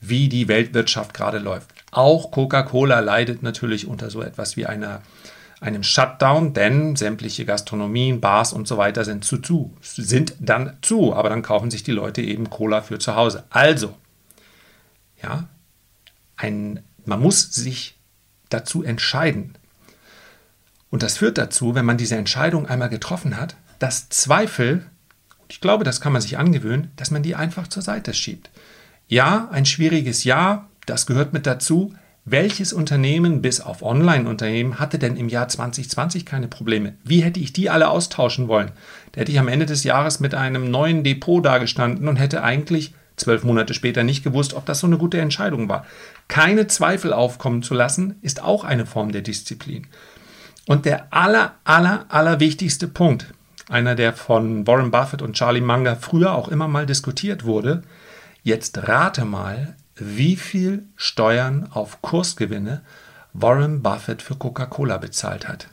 wie 0.00 0.28
die 0.28 0.46
Weltwirtschaft 0.46 1.14
gerade 1.14 1.38
läuft. 1.38 1.70
Auch 1.90 2.30
Coca-Cola 2.30 3.00
leidet 3.00 3.42
natürlich 3.42 3.88
unter 3.88 4.08
so 4.08 4.22
etwas 4.22 4.56
wie 4.56 4.66
einer, 4.66 5.02
einem 5.60 5.82
Shutdown, 5.82 6.52
denn 6.52 6.96
sämtliche 6.96 7.46
Gastronomien, 7.46 8.20
Bars 8.20 8.52
und 8.52 8.68
so 8.68 8.76
weiter 8.76 9.04
sind 9.04 9.24
zu, 9.24 9.38
zu, 9.38 9.74
sind 9.80 10.34
dann 10.38 10.76
zu, 10.82 11.14
aber 11.14 11.30
dann 11.30 11.42
kaufen 11.42 11.70
sich 11.70 11.82
die 11.82 11.92
Leute 11.92 12.20
eben 12.20 12.50
Cola 12.50 12.82
für 12.82 12.98
zu 12.98 13.16
Hause. 13.16 13.44
Also, 13.50 13.96
ja, 15.22 15.48
ein, 16.36 16.82
man 17.04 17.20
muss 17.20 17.54
sich 17.54 17.98
dazu 18.50 18.82
entscheiden. 18.82 19.54
Und 20.90 21.02
das 21.02 21.16
führt 21.18 21.38
dazu, 21.38 21.74
wenn 21.74 21.84
man 21.84 21.98
diese 21.98 22.16
Entscheidung 22.16 22.66
einmal 22.66 22.88
getroffen 22.88 23.36
hat, 23.38 23.56
dass 23.78 24.08
Zweifel, 24.08 24.86
ich 25.48 25.60
glaube, 25.60 25.84
das 25.84 26.00
kann 26.00 26.12
man 26.12 26.22
sich 26.22 26.38
angewöhnen, 26.38 26.90
dass 26.96 27.10
man 27.10 27.22
die 27.22 27.34
einfach 27.34 27.66
zur 27.68 27.82
Seite 27.82 28.14
schiebt. 28.14 28.50
Ja, 29.08 29.48
ein 29.50 29.66
schwieriges 29.66 30.24
Jahr, 30.24 30.68
das 30.86 31.06
gehört 31.06 31.32
mit 31.32 31.46
dazu. 31.46 31.94
Welches 32.28 32.72
Unternehmen 32.72 33.40
bis 33.40 33.60
auf 33.60 33.82
Online-Unternehmen 33.82 34.80
hatte 34.80 34.98
denn 34.98 35.16
im 35.16 35.28
Jahr 35.28 35.46
2020 35.46 36.26
keine 36.26 36.48
Probleme? 36.48 36.94
Wie 37.04 37.22
hätte 37.22 37.38
ich 37.38 37.52
die 37.52 37.70
alle 37.70 37.88
austauschen 37.88 38.48
wollen? 38.48 38.72
Da 39.12 39.20
hätte 39.20 39.30
ich 39.30 39.38
am 39.38 39.46
Ende 39.46 39.64
des 39.64 39.84
Jahres 39.84 40.18
mit 40.18 40.34
einem 40.34 40.68
neuen 40.68 41.04
Depot 41.04 41.44
dagestanden 41.44 42.08
und 42.08 42.16
hätte 42.16 42.42
eigentlich 42.42 42.94
zwölf 43.14 43.44
Monate 43.44 43.74
später 43.74 44.02
nicht 44.02 44.24
gewusst, 44.24 44.54
ob 44.54 44.66
das 44.66 44.80
so 44.80 44.88
eine 44.88 44.98
gute 44.98 45.20
Entscheidung 45.20 45.68
war. 45.68 45.86
Keine 46.26 46.66
Zweifel 46.66 47.12
aufkommen 47.12 47.62
zu 47.62 47.74
lassen, 47.74 48.16
ist 48.22 48.42
auch 48.42 48.64
eine 48.64 48.86
Form 48.86 49.12
der 49.12 49.22
Disziplin. 49.22 49.86
Und 50.66 50.84
der 50.84 51.12
aller, 51.12 51.54
aller, 51.62 52.06
aller 52.08 52.40
wichtigste 52.40 52.88
Punkt, 52.88 53.32
einer, 53.68 53.94
der 53.94 54.12
von 54.12 54.66
Warren 54.66 54.90
Buffett 54.90 55.22
und 55.22 55.34
Charlie 55.34 55.60
Munger 55.60 55.94
früher 55.94 56.34
auch 56.34 56.48
immer 56.48 56.66
mal 56.66 56.86
diskutiert 56.86 57.44
wurde, 57.44 57.82
jetzt 58.42 58.88
rate 58.88 59.24
mal, 59.24 59.76
wie 59.96 60.36
viel 60.36 60.84
Steuern 60.96 61.68
auf 61.72 62.02
Kursgewinne 62.02 62.82
Warren 63.32 63.82
Buffett 63.82 64.22
für 64.22 64.34
Coca-Cola 64.34 64.98
bezahlt 64.98 65.48
hat. 65.48 65.68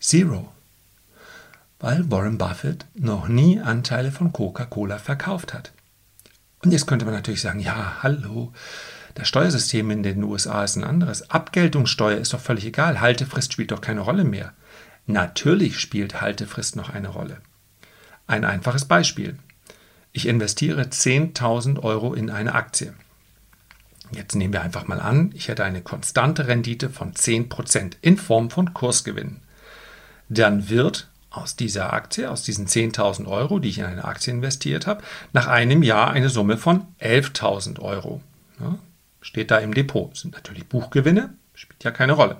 Zero. 0.00 0.52
Weil 1.80 2.10
Warren 2.10 2.38
Buffett 2.38 2.86
noch 2.94 3.28
nie 3.28 3.60
Anteile 3.60 4.12
von 4.12 4.32
Coca-Cola 4.32 4.98
verkauft 4.98 5.54
hat. 5.54 5.72
Und 6.62 6.72
jetzt 6.72 6.86
könnte 6.86 7.04
man 7.04 7.14
natürlich 7.14 7.42
sagen, 7.42 7.60
ja, 7.60 8.02
hallo, 8.02 8.52
das 9.14 9.28
Steuersystem 9.28 9.90
in 9.90 10.02
den 10.02 10.22
USA 10.22 10.62
ist 10.64 10.76
ein 10.76 10.84
anderes. 10.84 11.30
Abgeltungssteuer 11.30 12.18
ist 12.18 12.32
doch 12.32 12.40
völlig 12.40 12.66
egal. 12.66 13.00
Haltefrist 13.00 13.52
spielt 13.52 13.70
doch 13.70 13.80
keine 13.80 14.00
Rolle 14.00 14.24
mehr. 14.24 14.52
Natürlich 15.06 15.80
spielt 15.80 16.20
Haltefrist 16.20 16.76
noch 16.76 16.90
eine 16.90 17.08
Rolle. 17.08 17.38
Ein 18.26 18.44
einfaches 18.44 18.84
Beispiel. 18.84 19.38
Ich 20.16 20.26
investiere 20.26 20.80
10.000 20.80 21.82
Euro 21.82 22.14
in 22.14 22.30
eine 22.30 22.54
Aktie. 22.54 22.94
Jetzt 24.12 24.34
nehmen 24.34 24.54
wir 24.54 24.62
einfach 24.62 24.86
mal 24.86 24.98
an, 24.98 25.30
ich 25.34 25.48
hätte 25.48 25.62
eine 25.62 25.82
konstante 25.82 26.48
Rendite 26.48 26.88
von 26.88 27.12
10% 27.12 27.96
in 28.00 28.16
Form 28.16 28.48
von 28.48 28.72
Kursgewinnen. 28.72 29.42
Dann 30.30 30.70
wird 30.70 31.10
aus 31.28 31.54
dieser 31.54 31.92
Aktie, 31.92 32.30
aus 32.30 32.44
diesen 32.44 32.66
10.000 32.66 33.26
Euro, 33.26 33.58
die 33.58 33.68
ich 33.68 33.78
in 33.78 33.84
eine 33.84 34.06
Aktie 34.06 34.32
investiert 34.32 34.86
habe, 34.86 35.02
nach 35.34 35.48
einem 35.48 35.82
Jahr 35.82 36.12
eine 36.12 36.30
Summe 36.30 36.56
von 36.56 36.86
11.000 36.98 37.78
Euro. 37.80 38.22
Ja, 38.58 38.78
steht 39.20 39.50
da 39.50 39.58
im 39.58 39.74
Depot. 39.74 40.12
Das 40.12 40.20
sind 40.20 40.32
natürlich 40.32 40.66
Buchgewinne, 40.66 41.34
spielt 41.52 41.84
ja 41.84 41.90
keine 41.90 42.14
Rolle. 42.14 42.38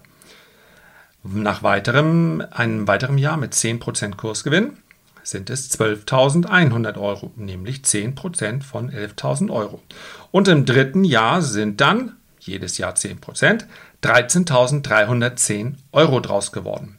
Nach 1.24 1.62
weiterem, 1.62 2.42
einem 2.50 2.88
weiteren 2.88 3.18
Jahr 3.18 3.36
mit 3.36 3.52
10% 3.52 4.16
Kursgewinn 4.16 4.78
sind 5.26 5.50
es 5.50 5.70
12.100 5.78 6.98
Euro, 6.98 7.32
nämlich 7.36 7.78
10% 7.78 8.62
von 8.62 8.90
11.000 8.90 9.50
Euro. 9.50 9.82
Und 10.30 10.48
im 10.48 10.64
dritten 10.64 11.04
Jahr 11.04 11.42
sind 11.42 11.80
dann, 11.80 12.16
jedes 12.38 12.78
Jahr 12.78 12.94
10%, 12.94 13.64
13.310 14.02 15.74
Euro 15.92 16.20
draus 16.20 16.52
geworden. 16.52 16.98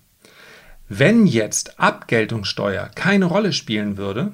Wenn 0.89 1.25
jetzt 1.25 1.79
Abgeltungssteuer 1.79 2.89
keine 2.95 3.25
Rolle 3.25 3.53
spielen 3.53 3.97
würde, 3.97 4.33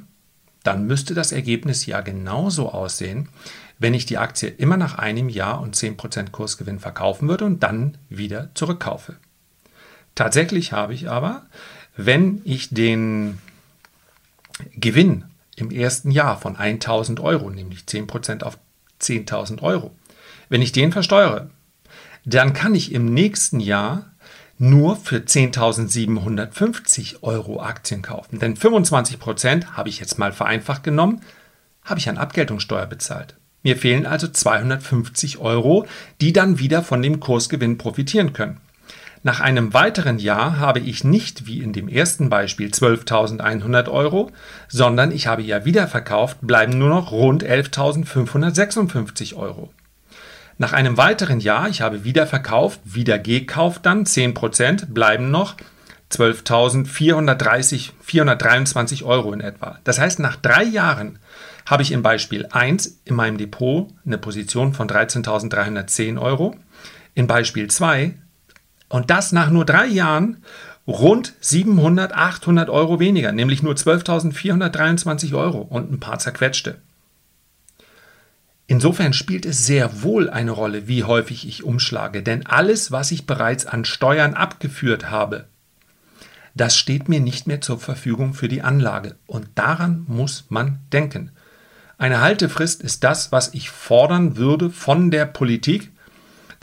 dann 0.63 0.87
müsste 0.87 1.13
das 1.13 1.31
Ergebnis 1.31 1.85
ja 1.85 2.01
genauso 2.01 2.69
aussehen, 2.71 3.29
wenn 3.79 3.93
ich 3.93 4.05
die 4.05 4.17
Aktie 4.17 4.49
immer 4.49 4.77
nach 4.77 4.97
einem 4.97 5.29
Jahr 5.29 5.61
und 5.61 5.75
10% 5.75 6.31
Kursgewinn 6.31 6.79
verkaufen 6.79 7.27
würde 7.27 7.45
und 7.45 7.61
dann 7.61 7.97
wieder 8.09 8.49
zurückkaufe. 8.53 9.17
Tatsächlich 10.15 10.71
habe 10.71 10.93
ich 10.93 11.09
aber, 11.09 11.45
wenn 11.97 12.41
ich 12.43 12.69
den 12.69 13.39
Gewinn 14.75 15.25
im 15.55 15.71
ersten 15.71 16.11
Jahr 16.11 16.37
von 16.37 16.55
1000 16.55 17.19
Euro, 17.19 17.49
nämlich 17.49 17.81
10% 17.81 18.43
auf 18.43 18.57
10.000 19.01 19.61
Euro, 19.61 19.91
wenn 20.49 20.61
ich 20.61 20.71
den 20.71 20.91
versteuere, 20.91 21.49
dann 22.25 22.53
kann 22.53 22.75
ich 22.75 22.93
im 22.93 23.13
nächsten 23.13 23.59
Jahr 23.59 24.11
nur 24.57 24.95
für 24.95 25.17
10.750 25.17 27.23
Euro 27.23 27.61
Aktien 27.61 28.01
kaufen. 28.01 28.39
Denn 28.39 28.55
25 28.55 29.19
Prozent, 29.19 29.75
habe 29.75 29.89
ich 29.89 29.99
jetzt 29.99 30.19
mal 30.19 30.31
vereinfacht 30.31 30.83
genommen, 30.83 31.21
habe 31.83 31.99
ich 31.99 32.07
an 32.07 32.17
Abgeltungssteuer 32.17 32.85
bezahlt. 32.85 33.35
Mir 33.63 33.77
fehlen 33.77 34.05
also 34.05 34.27
250 34.27 35.39
Euro, 35.39 35.87
die 36.21 36.33
dann 36.33 36.59
wieder 36.59 36.83
von 36.83 37.01
dem 37.01 37.19
Kursgewinn 37.19 37.77
profitieren 37.77 38.33
können. 38.33 38.59
Nach 39.25 39.39
einem 39.39 39.73
weiteren 39.73 40.19
Jahr 40.19 40.59
habe 40.59 40.81
ich 40.81 41.05
nicht 41.05 41.47
wie 41.47 41.61
in 41.61 41.71
dem 41.71 41.87
ersten 41.87 42.29
Beispiel 42.29 42.69
12.100 42.69 43.89
Euro, 43.89 44.31
sondern 44.67 45.11
ich 45.11 45.27
habe 45.27 45.41
ja 45.41 45.63
wieder 45.63 45.87
verkauft, 45.87 46.39
bleiben 46.41 46.77
nur 46.77 46.89
noch 46.89 47.13
rund 47.13 47.41
11.556 47.41 49.35
Euro. 49.35 49.71
Nach 50.57 50.73
einem 50.73 50.97
weiteren 50.97 51.39
Jahr, 51.39 51.69
ich 51.69 51.81
habe 51.81 52.03
wieder 52.03 52.27
verkauft, 52.27 52.81
wieder 52.83 53.17
gekauft 53.17 53.85
dann 53.85 54.03
10%, 54.03 54.87
bleiben 54.87 55.31
noch 55.31 55.55
12.430, 56.11 57.91
423 58.01 59.03
Euro 59.05 59.31
in 59.31 59.39
etwa. 59.39 59.79
Das 59.85 59.99
heißt, 59.99 60.19
nach 60.19 60.35
drei 60.35 60.63
Jahren 60.63 61.17
habe 61.65 61.81
ich 61.81 61.93
im 61.93 62.03
Beispiel 62.03 62.45
1 62.51 62.99
in 63.05 63.15
meinem 63.15 63.37
Depot 63.37 63.87
eine 64.05 64.17
Position 64.17 64.73
von 64.73 64.89
13.310 64.89 66.19
Euro, 66.19 66.55
in 67.15 67.25
Beispiel 67.25 67.69
2 67.69 68.15
und 68.93 69.09
das 69.09 69.31
nach 69.31 69.49
nur 69.49 69.65
drei 69.65 69.87
Jahren 69.87 70.43
rund 70.85 71.33
700, 71.39 72.13
800 72.13 72.69
Euro 72.69 72.99
weniger, 72.99 73.31
nämlich 73.31 73.63
nur 73.63 73.73
12.423 73.73 75.33
Euro 75.33 75.61
und 75.61 75.91
ein 75.91 75.99
paar 75.99 76.19
zerquetschte. 76.19 76.79
Insofern 78.67 79.13
spielt 79.13 79.47
es 79.47 79.65
sehr 79.65 80.03
wohl 80.03 80.29
eine 80.29 80.51
Rolle, 80.51 80.87
wie 80.87 81.03
häufig 81.03 81.47
ich 81.47 81.63
umschlage, 81.63 82.21
denn 82.21 82.45
alles, 82.45 82.91
was 82.91 83.09
ich 83.09 83.25
bereits 83.25 83.65
an 83.65 83.83
Steuern 83.83 84.35
abgeführt 84.35 85.09
habe, 85.09 85.45
das 86.53 86.77
steht 86.77 87.09
mir 87.09 87.19
nicht 87.19 87.47
mehr 87.47 87.61
zur 87.61 87.79
Verfügung 87.79 88.35
für 88.35 88.47
die 88.47 88.61
Anlage. 88.61 89.15
Und 89.25 89.47
daran 89.55 90.05
muss 90.07 90.45
man 90.49 90.77
denken. 90.91 91.31
Eine 91.97 92.21
Haltefrist 92.21 92.83
ist 92.83 93.03
das, 93.03 93.31
was 93.31 93.55
ich 93.55 93.71
fordern 93.71 94.37
würde 94.37 94.69
von 94.69 95.09
der 95.09 95.25
Politik, 95.25 95.92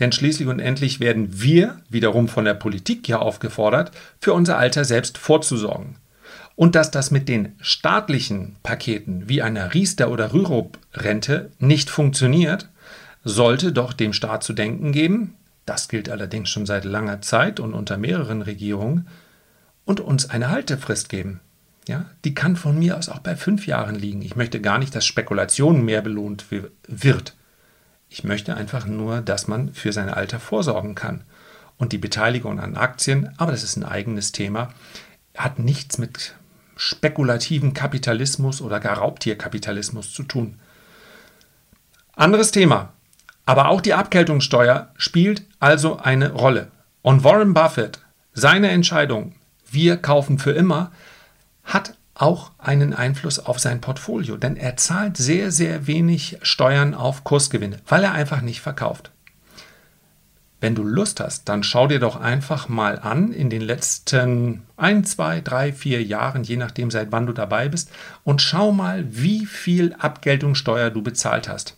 denn 0.01 0.13
schließlich 0.13 0.49
und 0.49 0.59
endlich 0.59 0.99
werden 0.99 1.41
wir, 1.43 1.81
wiederum 1.89 2.29
von 2.29 2.45
der 2.45 2.55
Politik 2.55 3.07
ja 3.09 3.19
aufgefordert, 3.19 3.93
für 4.19 4.33
unser 4.33 4.59
Alter 4.59 4.85
selbst 4.85 5.19
vorzusorgen. 5.19 5.97
Und 6.57 6.75
dass 6.75 6.91
das 6.91 7.11
mit 7.11 7.29
den 7.29 7.53
staatlichen 7.61 8.57
Paketen 8.63 9.29
wie 9.29 9.43
einer 9.43 9.73
Riester- 9.73 10.11
oder 10.11 10.33
Rürup-Rente 10.33 11.53
nicht 11.59 11.89
funktioniert, 11.91 12.69
sollte 13.25 13.73
doch 13.73 13.93
dem 13.93 14.13
Staat 14.13 14.43
zu 14.43 14.53
denken 14.53 14.93
geben, 14.93 15.35
das 15.67 15.89
gilt 15.89 16.09
allerdings 16.09 16.49
schon 16.49 16.67
seit 16.67 16.85
langer 16.85 17.21
Zeit 17.21 17.61
und 17.61 17.75
unter 17.75 17.97
mehreren 17.97 18.43
Regierungen, 18.43 19.07
und 19.85 20.01
uns 20.01 20.31
eine 20.31 20.51
Haltefrist 20.51 21.09
geben. 21.09 21.41
Ja, 21.89 22.05
die 22.25 22.35
kann 22.35 22.57
von 22.57 22.79
mir 22.79 22.97
aus 22.97 23.09
auch 23.09 23.19
bei 23.19 23.35
fünf 23.35 23.67
Jahren 23.67 23.97
liegen. 23.97 24.23
Ich 24.23 24.37
möchte 24.37 24.61
gar 24.61 24.79
nicht, 24.79 24.95
dass 24.95 25.05
Spekulation 25.05 25.85
mehr 25.85 26.03
belohnt 26.03 26.45
wird. 26.87 27.35
Ich 28.13 28.25
möchte 28.25 28.57
einfach 28.57 28.87
nur, 28.87 29.21
dass 29.21 29.47
man 29.47 29.73
für 29.73 29.93
sein 29.93 30.11
Alter 30.11 30.41
vorsorgen 30.41 30.97
kann. 30.97 31.23
Und 31.79 31.93
die 31.93 31.99
Beteiligung 31.99 32.59
an 32.59 32.77
Aktien, 32.77 33.33
aber 33.39 33.53
das 33.53 33.63
ist 33.63 33.77
ein 33.77 33.85
eigenes 33.85 34.33
Thema, 34.33 34.75
hat 35.37 35.61
nichts 35.61 35.97
mit 35.97 36.35
spekulativen 36.77 37.73
Kapitalismus 37.73 38.61
oder 38.61 38.81
gar 38.81 38.99
Raubtierkapitalismus 38.99 40.13
zu 40.13 40.25
tun. 40.25 40.59
Anderes 42.15 42.51
Thema. 42.51 42.93
Aber 43.47 43.69
auch 43.69 43.81
die 43.81 43.95
Abgeltungssteuer 43.95 44.93
spielt 44.97 45.45
also 45.61 45.99
eine 45.99 46.33
Rolle. 46.33 46.73
Und 47.03 47.23
Warren 47.23 47.55
Buffett, 47.55 48.01
seine 48.33 48.71
Entscheidung, 48.71 49.37
wir 49.71 49.97
kaufen 49.97 50.39
für 50.39 50.53
immer, 50.53 50.91
hat 51.63 51.95
auch 52.21 52.53
einen 52.59 52.93
Einfluss 52.93 53.39
auf 53.39 53.59
sein 53.59 53.81
Portfolio, 53.81 54.37
denn 54.37 54.57
er 54.57 54.77
zahlt 54.77 55.17
sehr, 55.17 55.51
sehr 55.51 55.87
wenig 55.87 56.39
Steuern 56.43 56.95
auf 56.95 57.25
Kursgewinne, 57.25 57.79
weil 57.87 58.05
er 58.05 58.13
einfach 58.13 58.43
nicht 58.43 58.61
verkauft. 58.61 59.11
Wenn 60.61 60.75
du 60.75 60.83
Lust 60.83 61.21
hast, 61.21 61.49
dann 61.49 61.63
schau 61.63 61.87
dir 61.87 62.01
doch 62.01 62.21
einfach 62.21 62.69
mal 62.69 62.99
an 62.99 63.33
in 63.33 63.49
den 63.49 63.63
letzten 63.63 64.65
ein, 64.77 65.05
zwei, 65.05 65.41
drei, 65.41 65.73
vier 65.73 66.03
Jahren, 66.03 66.45
je 66.45 66.57
nachdem 66.57 66.91
seit 66.91 67.11
wann 67.13 67.27
du 67.27 67.33
dabei 67.33 67.69
bist, 67.71 67.91
und 68.25 68.43
schau 68.43 68.71
mal, 68.71 69.05
wie 69.09 69.47
viel 69.47 69.95
Abgeltungssteuer 69.95 70.91
du 70.91 71.03
bezahlt 71.03 71.49
hast. 71.49 71.77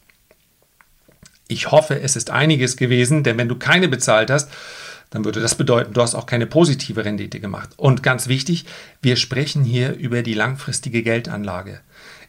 Ich 1.47 1.71
hoffe, 1.71 2.01
es 2.01 2.17
ist 2.17 2.31
einiges 2.31 2.77
gewesen, 2.77 3.23
denn 3.23 3.39
wenn 3.39 3.49
du 3.49 3.57
keine 3.57 3.89
bezahlt 3.89 4.31
hast, 4.31 4.51
dann 5.13 5.27
würde 5.27 5.41
das 5.41 5.55
bedeuten, 5.55 5.93
du 5.93 6.01
hast 6.01 6.15
auch 6.15 6.25
keine 6.25 6.47
positive 6.47 7.05
Rendite 7.05 7.39
gemacht. 7.39 7.71
Und 7.77 8.03
ganz 8.03 8.29
wichtig, 8.29 8.65
wir 9.03 9.17
sprechen 9.17 9.63
hier 9.63 9.95
über 9.95 10.23
die 10.23 10.33
langfristige 10.33 11.03
Geldanlage. 11.03 11.81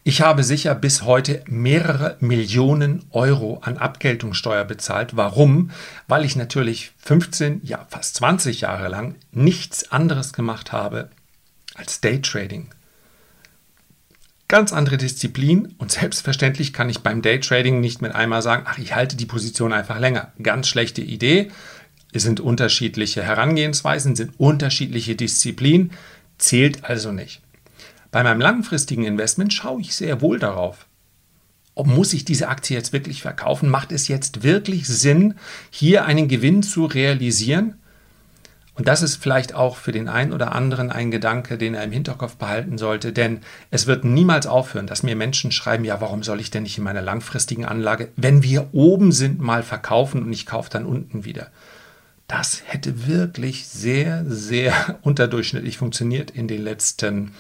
Ich 0.04 0.22
habe 0.22 0.44
sicher 0.44 0.76
bis 0.76 1.04
heute 1.04 1.46
mehrere 1.48 2.18
Millionen 2.20 3.06
Euro 3.12 3.60
an 3.64 3.78
Abgeltungssteuer 3.78 4.66
bezahlt. 4.66 5.16
Warum? 5.16 5.72
Weil 6.10 6.26
ich 6.26 6.36
natürlich 6.36 6.92
15, 6.98 7.62
ja 7.64 7.88
fast 7.90 8.16
20 8.16 8.62
Jahre 8.62 8.90
lang 8.90 9.16
nichts 9.32 9.90
anderes 9.94 10.34
gemacht 10.34 10.74
habe 10.74 11.10
als 11.76 12.02
Daytrading. 12.02 12.68
Ganz 14.50 14.74
andere 14.74 14.98
Disziplin 14.98 15.74
und 15.78 15.90
selbstverständlich 15.94 16.74
kann 16.74 16.90
ich 16.90 17.00
beim 17.00 17.22
Daytrading 17.22 17.80
nicht 17.80 18.02
mit 18.02 18.14
einmal 18.14 18.42
sagen, 18.42 18.64
ach, 18.68 18.80
ich 18.80 18.94
halte 18.94 19.16
die 19.16 19.26
Position 19.26 19.72
einfach 19.72 20.00
länger. 20.00 20.34
Ganz 20.44 20.68
schlechte 20.68 21.02
Idee. 21.02 21.50
Es 22.14 22.24
sind 22.24 22.40
unterschiedliche 22.40 23.24
Herangehensweisen, 23.24 24.16
sind 24.16 24.40
unterschiedliche 24.40 25.16
Disziplinen, 25.16 25.92
zählt 26.38 26.86
also 26.86 27.12
nicht. 27.12 27.42
Bei 28.12 28.24
meinem 28.24 28.40
langfristigen 28.40 29.04
Investment 29.04 29.52
schaue 29.52 29.82
ich 29.82 29.96
sehr 29.96 30.22
wohl 30.22 30.38
darauf. 30.38 30.86
Ob 31.74 31.88
muss 31.88 32.14
ich 32.14 32.24
diese 32.24 32.50
Aktie 32.50 32.78
jetzt 32.78 32.94
wirklich 32.94 33.24
verkaufen? 33.24 33.68
Macht 33.68 33.92
es 33.92 34.08
jetzt 34.08 34.44
wirklich 34.44 34.88
Sinn, 34.88 35.34
hier 35.72 36.06
einen 36.06 36.28
Gewinn 36.28 36.62
zu 36.62 36.86
realisieren? 36.86 37.80
Und 38.76 38.88
das 38.88 39.02
ist 39.02 39.16
vielleicht 39.16 39.56
auch 39.56 39.78
für 39.78 39.92
den 39.92 40.08
einen 40.08 40.34
oder 40.34 40.54
anderen 40.54 40.92
ein 40.92 41.10
Gedanke, 41.10 41.58
den 41.58 41.74
er 41.74 41.84
im 41.84 41.92
Hinterkopf 41.92 42.36
behalten 42.36 42.78
sollte, 42.78 43.14
denn 43.14 43.42
es 43.70 43.86
wird 43.86 44.04
niemals 44.04 44.48
aufhören, 44.48 44.88
dass 44.88 45.04
mir 45.04 45.16
Menschen 45.16 45.52
schreiben, 45.52 45.86
ja, 45.86 46.02
warum 46.02 46.24
soll 46.24 46.40
ich 46.40 46.52
denn 46.52 46.64
nicht 46.64 46.78
in 46.78 46.84
meiner 46.84 47.02
langfristigen 47.02 47.66
Anlage, 47.66 48.10
wenn 48.16 48.44
wir 48.44 48.70
oben 48.74 49.12
sind, 49.12 49.42
mal 49.42 49.64
verkaufen 49.64 50.24
und 50.24 50.34
ich 50.34 50.46
kaufe 50.46 50.72
dann 50.72 50.86
unten 50.86 51.24
wieder. 51.26 51.52
Das 52.36 52.64
hätte 52.66 53.06
wirklich 53.06 53.68
sehr, 53.68 54.26
sehr 54.26 54.98
unterdurchschnittlich 55.04 55.78
funktioniert 55.78 56.32
in 56.32 56.48
den 56.48 56.64
letzten, 56.64 57.32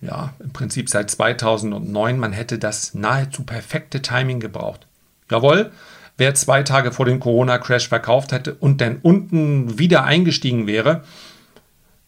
ja, 0.00 0.32
im 0.38 0.50
Prinzip 0.50 0.88
seit 0.88 1.10
2009. 1.10 2.18
Man 2.18 2.32
hätte 2.32 2.58
das 2.58 2.94
nahezu 2.94 3.44
perfekte 3.44 4.00
Timing 4.00 4.40
gebraucht. 4.40 4.86
Jawohl, 5.30 5.72
wer 6.16 6.34
zwei 6.34 6.62
Tage 6.62 6.90
vor 6.90 7.04
dem 7.04 7.20
Corona-Crash 7.20 7.88
verkauft 7.88 8.32
hätte 8.32 8.54
und 8.54 8.80
dann 8.80 8.96
unten 9.02 9.78
wieder 9.78 10.04
eingestiegen 10.04 10.66
wäre, 10.66 11.04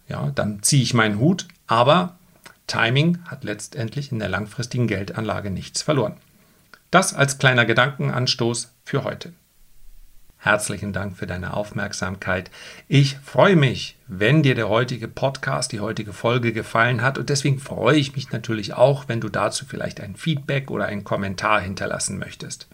ja, 0.08 0.32
dann 0.34 0.62
ziehe 0.62 0.82
ich 0.82 0.94
meinen 0.94 1.18
Hut. 1.18 1.48
Aber 1.66 2.16
Timing 2.66 3.18
hat 3.26 3.44
letztendlich 3.44 4.10
in 4.10 4.20
der 4.20 4.30
langfristigen 4.30 4.86
Geldanlage 4.86 5.50
nichts 5.50 5.82
verloren. 5.82 6.16
Das 6.90 7.12
als 7.12 7.36
kleiner 7.36 7.66
Gedankenanstoß 7.66 8.72
für 8.86 9.04
heute. 9.04 9.34
Herzlichen 10.42 10.94
Dank 10.94 11.18
für 11.18 11.26
deine 11.26 11.52
Aufmerksamkeit. 11.52 12.50
Ich 12.88 13.18
freue 13.18 13.56
mich, 13.56 13.96
wenn 14.08 14.42
dir 14.42 14.54
der 14.54 14.70
heutige 14.70 15.06
Podcast, 15.06 15.70
die 15.70 15.80
heutige 15.80 16.14
Folge 16.14 16.54
gefallen 16.54 17.02
hat 17.02 17.18
und 17.18 17.28
deswegen 17.28 17.58
freue 17.58 17.98
ich 17.98 18.16
mich 18.16 18.32
natürlich 18.32 18.72
auch, 18.72 19.04
wenn 19.06 19.20
du 19.20 19.28
dazu 19.28 19.66
vielleicht 19.66 20.00
ein 20.00 20.16
Feedback 20.16 20.70
oder 20.70 20.86
einen 20.86 21.04
Kommentar 21.04 21.60
hinterlassen 21.60 22.18
möchtest. 22.18 22.68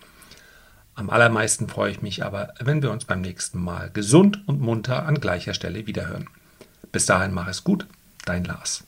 Am 0.94 1.10
allermeisten 1.10 1.68
freue 1.68 1.90
ich 1.90 2.02
mich 2.02 2.24
aber, 2.24 2.54
wenn 2.60 2.82
wir 2.82 2.92
uns 2.92 3.04
beim 3.04 3.20
nächsten 3.20 3.60
Mal 3.60 3.90
gesund 3.92 4.46
und 4.46 4.60
munter 4.60 5.04
an 5.04 5.20
gleicher 5.20 5.52
Stelle 5.52 5.88
wiederhören. 5.88 6.28
Bis 6.92 7.04
dahin 7.04 7.34
mach 7.34 7.48
es 7.48 7.64
gut, 7.64 7.88
dein 8.24 8.44
Lars. 8.44 8.84